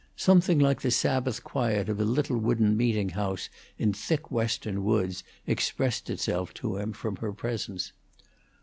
Something 0.15 0.57
like 0.57 0.81
the 0.81 0.89
Sabbath 0.89 1.43
quiet 1.43 1.87
of 1.87 1.99
a 1.99 2.05
little 2.05 2.39
wooden 2.39 2.75
meeting 2.75 3.09
house 3.09 3.49
in 3.77 3.93
thick 3.93 4.31
Western 4.31 4.83
woods 4.83 5.23
expressed 5.45 6.09
itself 6.09 6.55
to 6.55 6.77
him 6.77 6.91
from 6.91 7.17
her 7.17 7.31
presence. 7.31 7.93